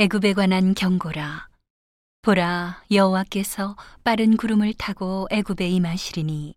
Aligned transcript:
애굽에 0.00 0.34
관한 0.34 0.74
경고라. 0.74 1.48
보라 2.22 2.84
여호와께서 2.88 3.74
빠른 4.04 4.36
구름을 4.36 4.74
타고 4.74 5.26
애굽에 5.28 5.68
임하시리니 5.68 6.54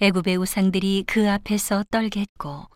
애굽의 0.00 0.36
우상들이 0.38 1.04
그 1.06 1.30
앞에서 1.30 1.84
떨겠고 1.92 2.66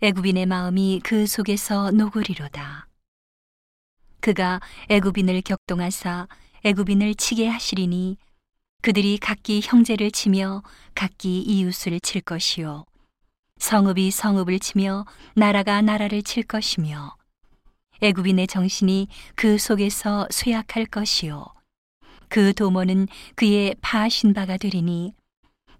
애굽인의 0.00 0.46
마음이 0.46 1.02
그 1.04 1.26
속에서 1.26 1.90
녹으리로다. 1.90 2.88
그가 4.20 4.62
애굽인을 4.88 5.42
격동하사 5.42 6.26
애굽인을 6.64 7.14
치게 7.14 7.48
하시리니 7.48 8.16
그들이 8.80 9.18
각기 9.18 9.60
형제를 9.62 10.10
치며 10.10 10.62
각기 10.94 11.42
이웃을 11.42 12.00
칠 12.00 12.22
것이요. 12.22 12.86
성읍이 13.58 14.10
성읍을 14.10 14.58
치며 14.58 15.04
나라가 15.34 15.82
나라를 15.82 16.22
칠 16.22 16.44
것이며 16.44 17.17
애굽인의 18.00 18.46
정신이 18.46 19.08
그 19.34 19.58
속에서 19.58 20.26
쇠약할 20.30 20.86
것이요. 20.86 21.46
그 22.28 22.52
도모는 22.54 23.08
그의 23.34 23.74
파하신 23.80 24.34
바가 24.34 24.56
되리니 24.56 25.14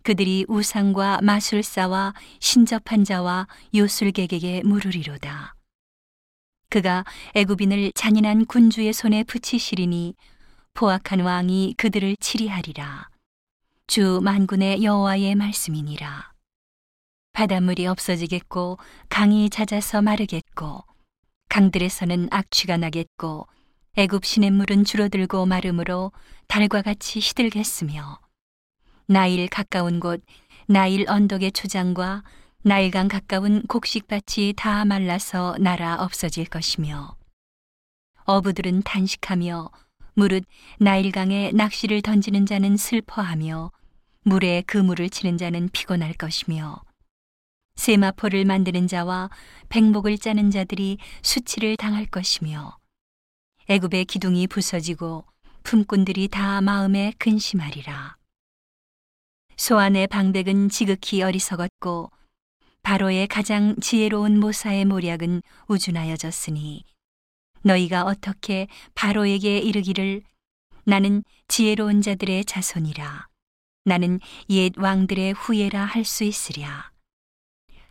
그들이 0.02 0.46
우상과 0.48 1.20
마술사와 1.22 2.14
신접한 2.40 3.04
자와 3.04 3.46
요술객에게 3.74 4.62
물으리로다. 4.64 5.54
그가 6.70 7.04
애굽인을 7.34 7.92
잔인한 7.94 8.46
군주의 8.46 8.92
손에 8.92 9.24
붙이시리니 9.24 10.14
포악한 10.74 11.20
왕이 11.20 11.74
그들을 11.76 12.16
치리하리라. 12.20 13.08
주 13.86 14.20
만군의 14.22 14.82
여호와의 14.82 15.34
말씀이니라. 15.34 16.32
바닷물이 17.32 17.86
없어지겠고 17.86 18.78
강이 19.08 19.48
잦아서 19.50 20.02
마르겠고 20.02 20.84
강들에서는 21.48 22.28
악취가 22.30 22.76
나겠고 22.76 23.46
애굽 23.96 24.24
시냇물은 24.24 24.84
줄어들고 24.84 25.46
마름으로 25.46 26.12
달과 26.46 26.82
같이 26.82 27.20
시들겠으며 27.20 28.20
나일 29.06 29.48
가까운 29.48 30.00
곳 30.00 30.22
나일 30.66 31.08
언덕의 31.08 31.52
초장과 31.52 32.22
나일강 32.62 33.08
가까운 33.08 33.62
곡식밭이 33.62 34.54
다 34.56 34.84
말라서 34.84 35.56
날아 35.58 36.02
없어질 36.02 36.46
것이며 36.46 37.16
어부들은 38.24 38.82
단식하며 38.82 39.70
무릇 40.14 40.44
나일강에 40.78 41.52
낚시를 41.54 42.02
던지는 42.02 42.44
자는 42.44 42.76
슬퍼하며 42.76 43.72
물에 44.24 44.62
그물을 44.66 45.08
치는 45.08 45.38
자는 45.38 45.70
피곤할 45.72 46.12
것이며 46.12 46.82
세마포를 47.78 48.44
만드는 48.44 48.88
자와 48.88 49.30
백목을 49.68 50.18
짜는 50.18 50.50
자들이 50.50 50.98
수치를 51.22 51.76
당할 51.76 52.06
것이며 52.06 52.76
애굽의 53.68 54.06
기둥이 54.06 54.48
부서지고 54.48 55.24
품꾼들이 55.62 56.26
다 56.28 56.60
마음에 56.60 57.12
근심하리라. 57.18 58.16
소안의 59.56 60.08
방백은 60.08 60.70
지극히 60.70 61.22
어리석었고 61.22 62.10
바로의 62.82 63.28
가장 63.28 63.76
지혜로운 63.80 64.40
모사의 64.40 64.84
모략은 64.84 65.42
우준하여졌으니 65.68 66.84
너희가 67.62 68.02
어떻게 68.04 68.66
바로에게 68.96 69.58
이르기를 69.58 70.22
나는 70.84 71.22
지혜로운 71.46 72.02
자들의 72.02 72.44
자손이라 72.44 73.28
나는 73.84 74.18
옛 74.50 74.72
왕들의 74.76 75.34
후예라 75.34 75.84
할 75.84 76.04
수 76.04 76.24
있으랴. 76.24 76.97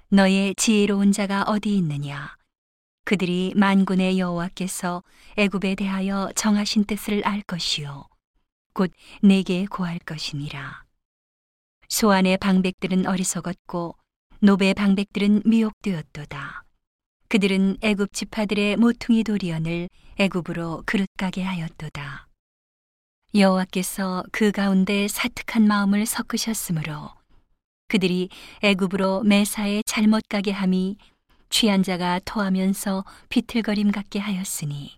너의 0.10 0.56
지혜로운 0.56 1.12
자가 1.12 1.44
어디 1.44 1.76
있느냐? 1.78 2.38
그들이 3.04 3.52
만군의 3.58 4.18
여호와께서 4.20 5.04
애굽에 5.36 5.76
대하여 5.76 6.32
정하신 6.34 6.86
뜻을 6.86 7.26
알 7.26 7.42
것이요 7.42 8.08
곧 8.74 8.92
내게 9.22 9.66
고할 9.66 10.00
것이니라. 10.00 10.86
소안의 11.90 12.38
방백들은 12.38 13.06
어리석었고 13.06 13.98
노베 14.40 14.74
방백들은 14.74 15.42
미혹되었도다. 15.46 16.64
그들은 17.28 17.78
애굽 17.82 18.14
지파들의 18.14 18.78
모퉁이 18.78 19.26
도리언을 19.26 19.90
애굽으로 20.20 20.84
그릇 20.86 21.10
가게 21.18 21.44
하였도다. 21.44 22.30
여호와께서 23.36 24.24
그 24.32 24.54
가운데 24.54 25.10
사특한 25.10 25.68
마음을 25.68 26.06
섞으셨으므로 26.06 27.17
그들이 27.88 28.30
애굽으로 28.62 29.24
매사에 29.24 29.82
잘못 29.86 30.24
가게 30.30 30.52
함이 30.52 30.98
취한 31.50 31.84
자가 31.84 32.20
토하면서 32.26 33.06
비틀거림 33.30 33.92
같게 33.92 34.20
하였으니 34.20 34.98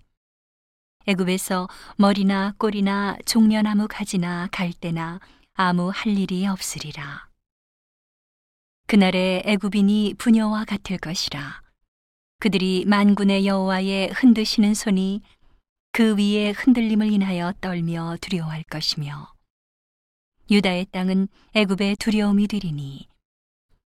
애굽에서 1.07 1.67
머리나 1.97 2.53
꼬리나 2.57 3.17
종려나무 3.25 3.87
가지나 3.87 4.47
갈대나 4.51 5.19
아무 5.53 5.91
할 5.93 6.17
일이 6.17 6.45
없으리라. 6.45 7.27
그날에 8.87 9.43
애굽인이 9.45 10.15
부녀와 10.17 10.65
같을 10.65 10.97
것이라. 10.97 11.61
그들이 12.39 12.85
만군의 12.87 13.45
여호와의 13.45 14.11
흔드시는 14.13 14.73
손이 14.73 15.21
그 15.91 16.15
위에 16.15 16.51
흔들림을 16.51 17.11
인하여 17.11 17.53
떨며 17.59 18.17
두려워할 18.21 18.63
것이며 18.63 19.31
유다의 20.51 20.87
땅은 20.91 21.27
애굽의 21.53 21.97
두려움이 21.97 22.47
되리니 22.47 23.07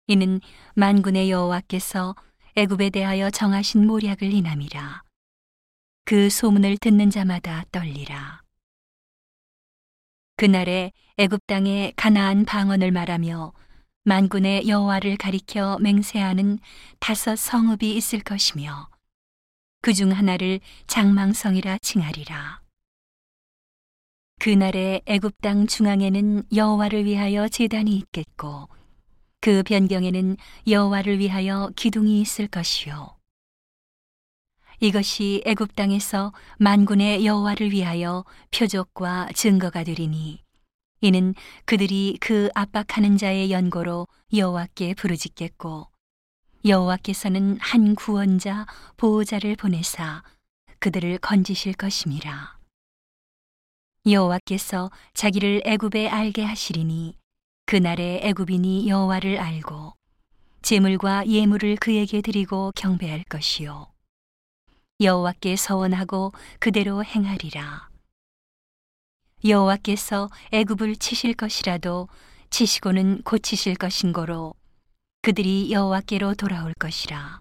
이는 0.07 0.41
만군의 0.75 1.31
여호와께서 1.31 2.15
애굽에 2.55 2.89
대하여 2.89 3.29
정하신 3.29 3.87
모략을 3.87 4.23
인함이라. 4.33 5.03
그 6.03 6.29
소문을 6.29 6.77
듣는 6.77 7.09
자마다 7.09 7.63
떨리라. 7.71 8.41
그날에 10.35 10.91
애굽 11.17 11.45
땅에 11.47 11.93
가나안 11.95 12.45
방언을 12.45 12.91
말하며 12.91 13.53
만군의 14.03 14.67
여호와를 14.67 15.15
가리켜 15.17 15.77
맹세하는 15.79 16.59
다섯 16.99 17.35
성읍이 17.37 17.95
있을 17.95 18.19
것이며 18.21 18.89
그 19.81 19.93
중 19.93 20.11
하나를 20.11 20.59
장망성이라 20.87 21.77
칭하리라 21.79 22.60
그날에 24.41 25.01
애굽 25.05 25.39
땅 25.41 25.67
중앙에는 25.67 26.45
여호와를 26.51 27.05
위하여 27.05 27.47
제단이 27.47 27.95
있겠고 27.95 28.69
그 29.39 29.61
변경에는 29.61 30.35
여호와를 30.67 31.19
위하여 31.19 31.69
기둥이 31.75 32.19
있을 32.21 32.47
것이요 32.47 33.15
이것이 34.79 35.43
애굽 35.45 35.75
땅에서 35.75 36.33
만군의 36.57 37.23
여호와를 37.23 37.71
위하여 37.71 38.25
표적과 38.49 39.29
증거가 39.35 39.83
되리니 39.83 40.41
이는 41.01 41.35
그들이 41.65 42.17
그 42.19 42.49
압박하는 42.55 43.17
자의 43.17 43.51
연고로 43.51 44.07
여호와께 44.33 44.95
부르짖겠고 44.95 45.87
여호와께서는 46.65 47.59
한 47.59 47.93
구원자 47.93 48.65
보호자를 48.97 49.55
보내사 49.55 50.23
그들을 50.79 51.19
건지실 51.19 51.73
것임이라. 51.73 52.60
여호와께서 54.07 54.89
자기를 55.13 55.61
애굽에 55.63 56.09
알게 56.09 56.43
하시리니 56.43 57.15
그날에 57.67 58.19
애굽인이 58.23 58.89
여호와를 58.89 59.39
알고 59.39 59.93
제물과 60.63 61.27
예물을 61.27 61.75
그에게 61.75 62.21
드리고 62.21 62.71
경배할 62.75 63.23
것이요. 63.25 63.91
여호와께 64.99 65.55
서원하고 65.55 66.31
그대로 66.59 67.03
행하리라. 67.03 67.89
여호와께서 69.45 70.29
애굽을 70.51 70.95
치실 70.95 71.35
것이라도 71.35 72.07
치시고는 72.49 73.21
고치실 73.21 73.75
것인고로 73.75 74.55
그들이 75.21 75.71
여호와께로 75.71 76.33
돌아올 76.33 76.73
것이라. 76.73 77.39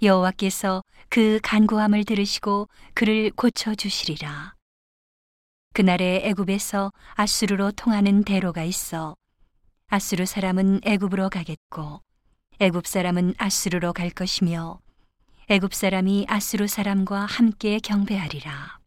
여호와께서 0.00 0.82
그 1.10 1.38
간구함을 1.42 2.04
들으시고 2.04 2.68
그를 2.94 3.30
고쳐 3.30 3.74
주시리라 3.74 4.54
그날에 5.74 6.20
애굽에서 6.26 6.92
아수르로 7.14 7.72
통하는 7.72 8.22
대로가 8.22 8.62
있어 8.62 9.16
아수르 9.88 10.24
사람은 10.24 10.82
애굽으로 10.84 11.30
가겠고 11.30 12.00
애굽 12.60 12.86
사람은 12.86 13.34
아수르로 13.38 13.92
갈 13.92 14.10
것이며 14.10 14.78
애굽 15.48 15.74
사람이 15.74 16.26
아수르 16.28 16.68
사람과 16.68 17.26
함께 17.26 17.80
경배하리라. 17.80 18.78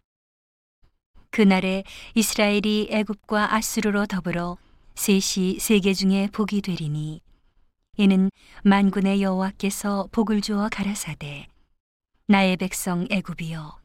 그날에 1.30 1.84
이스라엘이 2.16 2.88
애굽과 2.90 3.54
아수르로 3.54 4.06
더불어 4.06 4.58
셋이 4.96 5.60
세계 5.60 5.94
중에 5.94 6.30
복이 6.32 6.62
되리니 6.62 7.20
이는 7.98 8.32
만군의 8.64 9.22
여호와께서 9.22 10.08
복을 10.14 10.40
주어 10.40 10.70
가라사대 10.70 11.48
나의 12.28 12.56
백성 12.56 13.06
애굽이여 13.12 13.78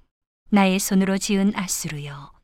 나의 0.50 0.78
손으로 0.78 1.18
지은 1.18 1.56
아수르여 1.56 2.41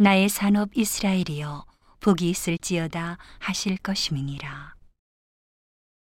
나의 0.00 0.28
산업 0.28 0.70
이스라엘이여 0.76 1.64
복이 1.98 2.30
있을지어다 2.30 3.18
하실 3.40 3.76
것임이니라. 3.78 4.77